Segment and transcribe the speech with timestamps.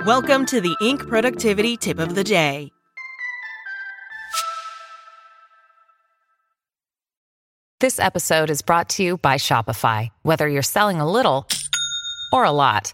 [0.00, 1.06] Welcome to the Inc.
[1.08, 2.72] Productivity Tip of the Day.
[7.78, 10.08] This episode is brought to you by Shopify.
[10.22, 11.46] Whether you're selling a little
[12.32, 12.92] or a lot,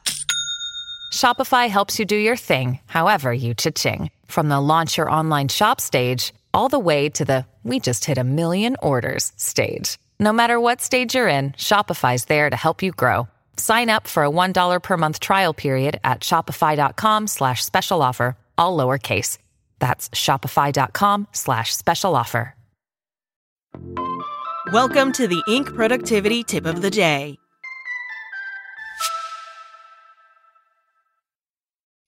[1.10, 4.10] Shopify helps you do your thing, however you cha-ching.
[4.26, 8.18] From the launch your online shop stage, all the way to the we just hit
[8.18, 9.96] a million orders stage.
[10.18, 13.26] No matter what stage you're in, Shopify's there to help you grow.
[13.56, 18.76] Sign up for a $1 per month trial period at shopify.com slash special offer, all
[18.76, 19.38] lowercase.
[19.78, 22.54] That's shopify.com slash special offer.
[24.72, 25.74] Welcome to the Inc.
[25.74, 27.36] Productivity Tip of the Day.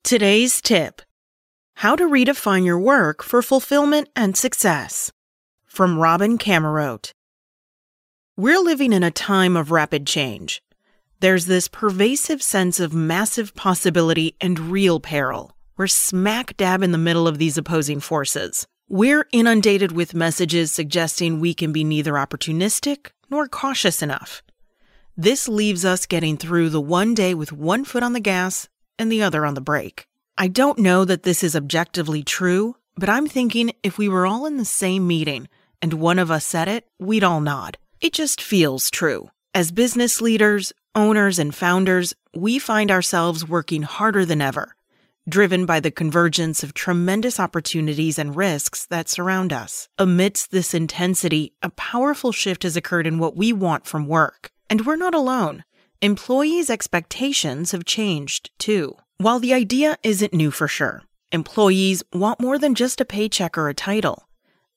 [0.04, 1.00] Today's tip
[1.76, 5.10] How to redefine your work for fulfillment and success.
[5.64, 7.12] From Robin Camarote.
[8.36, 10.62] We're living in a time of rapid change.
[11.22, 15.56] There's this pervasive sense of massive possibility and real peril.
[15.76, 18.66] We're smack dab in the middle of these opposing forces.
[18.88, 24.42] We're inundated with messages suggesting we can be neither opportunistic nor cautious enough.
[25.16, 29.10] This leaves us getting through the one day with one foot on the gas and
[29.12, 30.08] the other on the brake.
[30.36, 34.44] I don't know that this is objectively true, but I'm thinking if we were all
[34.44, 35.48] in the same meeting
[35.80, 37.78] and one of us said it, we'd all nod.
[38.00, 39.30] It just feels true.
[39.54, 44.74] As business leaders, owners, and founders, we find ourselves working harder than ever,
[45.28, 49.88] driven by the convergence of tremendous opportunities and risks that surround us.
[49.98, 54.50] Amidst this intensity, a powerful shift has occurred in what we want from work.
[54.68, 55.64] And we're not alone.
[56.00, 58.96] Employees' expectations have changed, too.
[59.18, 63.68] While the idea isn't new for sure, employees want more than just a paycheck or
[63.68, 64.28] a title.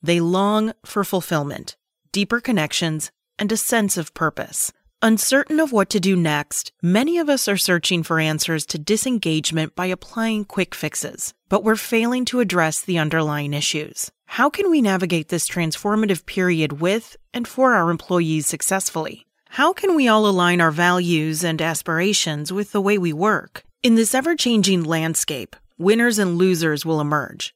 [0.03, 1.77] They long for fulfillment,
[2.11, 4.71] deeper connections, and a sense of purpose.
[5.05, 9.75] Uncertain of what to do next, many of us are searching for answers to disengagement
[9.75, 14.11] by applying quick fixes, but we're failing to address the underlying issues.
[14.25, 19.27] How can we navigate this transformative period with and for our employees successfully?
[19.49, 23.63] How can we all align our values and aspirations with the way we work?
[23.83, 27.53] In this ever changing landscape, winners and losers will emerge.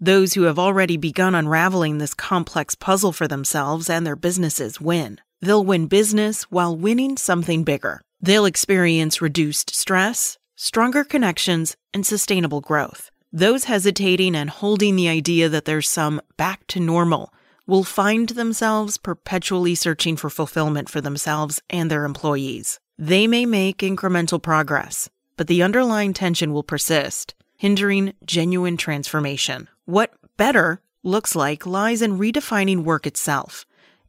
[0.00, 5.20] Those who have already begun unraveling this complex puzzle for themselves and their businesses win.
[5.40, 8.00] They'll win business while winning something bigger.
[8.20, 13.10] They'll experience reduced stress, stronger connections, and sustainable growth.
[13.32, 17.32] Those hesitating and holding the idea that there's some back to normal
[17.66, 22.80] will find themselves perpetually searching for fulfillment for themselves and their employees.
[22.98, 29.68] They may make incremental progress, but the underlying tension will persist, hindering genuine transformation.
[29.84, 33.66] What better looks like lies in redefining work itself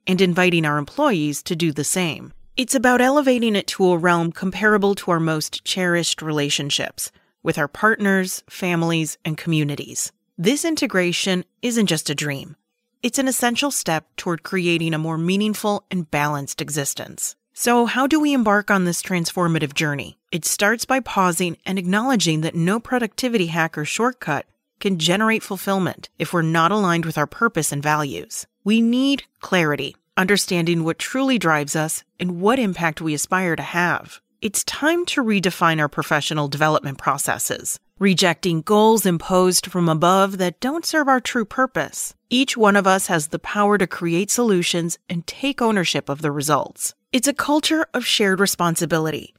[0.07, 2.33] and inviting our employees to do the same.
[2.57, 7.11] It's about elevating it to a realm comparable to our most cherished relationships
[7.41, 10.11] with our partners, families, and communities.
[10.37, 12.55] This integration isn't just a dream.
[13.01, 17.35] It's an essential step toward creating a more meaningful and balanced existence.
[17.53, 20.17] So, how do we embark on this transformative journey?
[20.31, 24.45] It starts by pausing and acknowledging that no productivity hack or shortcut
[24.79, 28.47] can generate fulfillment if we're not aligned with our purpose and values.
[28.69, 34.21] We need clarity, understanding what truly drives us and what impact we aspire to have.
[34.43, 40.85] It's time to redefine our professional development processes, rejecting goals imposed from above that don't
[40.85, 42.13] serve our true purpose.
[42.29, 46.31] Each one of us has the power to create solutions and take ownership of the
[46.31, 46.93] results.
[47.11, 49.33] It's a culture of shared responsibility,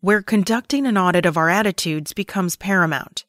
[0.00, 3.24] where conducting an audit of our attitudes becomes paramount.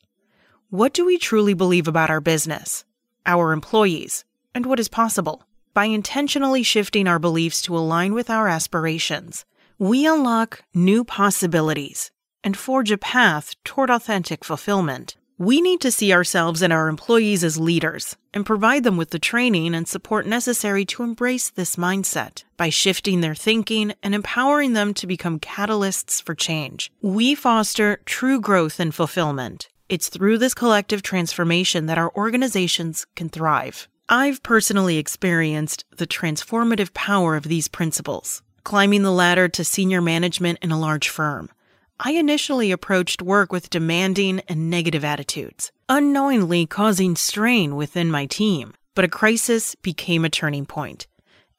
[0.69, 2.85] What do we truly believe about our business,
[3.25, 4.23] our employees,
[4.57, 5.43] and what is possible?
[5.75, 9.45] By intentionally shifting our beliefs to align with our aspirations,
[9.77, 12.09] we unlock new possibilities
[12.43, 15.15] and forge a path toward authentic fulfillment.
[15.37, 19.19] We need to see ourselves and our employees as leaders and provide them with the
[19.19, 24.95] training and support necessary to embrace this mindset by shifting their thinking and empowering them
[24.95, 26.91] to become catalysts for change.
[27.03, 33.29] We foster true growth and fulfillment it's through this collective transformation that our organizations can
[33.29, 33.87] thrive.
[34.09, 38.41] I've personally experienced the transformative power of these principles.
[38.63, 41.49] Climbing the ladder to senior management in a large firm,
[41.99, 48.75] I initially approached work with demanding and negative attitudes, unknowingly causing strain within my team.
[48.95, 51.07] But a crisis became a turning point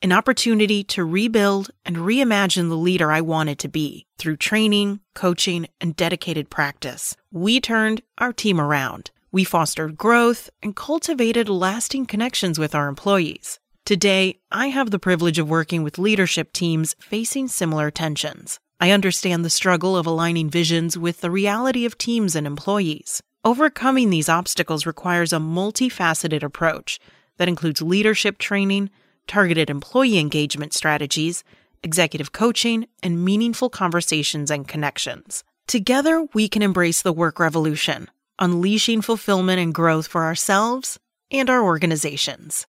[0.01, 5.67] an opportunity to rebuild and reimagine the leader I wanted to be through training, coaching,
[5.81, 7.17] and dedicated practice.
[7.33, 9.11] We turned our team around.
[9.31, 13.61] We fostered growth and cultivated lasting connections with our employees.
[13.85, 18.59] Today, I have the privilege of working with leadership teams facing similar tensions.
[18.81, 23.21] I understand the struggle of aligning visions with the reality of teams and employees.
[23.45, 26.99] Overcoming these obstacles requires a multifaceted approach
[27.37, 28.89] that includes leadership training,
[29.27, 31.45] targeted employee engagement strategies,
[31.83, 35.45] executive coaching, and meaningful conversations and connections.
[35.67, 40.99] Together, we can embrace the work revolution, unleashing fulfillment and growth for ourselves
[41.31, 42.67] and our organizations.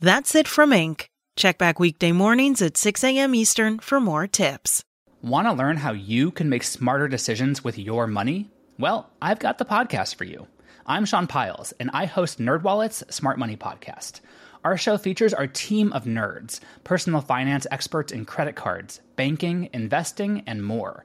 [0.00, 1.06] That's it from Inc.
[1.36, 3.34] Check back weekday mornings at 6 a.m.
[3.34, 4.82] Eastern for more tips.
[5.22, 8.48] Want to learn how you can make smarter decisions with your money?
[8.78, 10.46] Well, I've got the podcast for you.
[10.86, 14.20] I'm Sean Pyles, and I host NerdWallet's Smart Money Podcast.
[14.64, 20.42] Our show features our team of nerds, personal finance experts in credit cards, banking, investing,
[20.46, 21.04] and more.